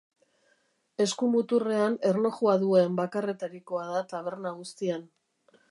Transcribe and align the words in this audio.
Eskumuturrean 1.05 1.97
erlojua 2.13 2.57
duen 2.65 2.99
bakarretarikoa 3.03 3.87
da 3.95 4.05
taberna 4.17 4.59
guztian. 4.63 5.11